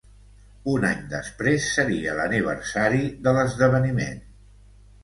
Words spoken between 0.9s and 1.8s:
any després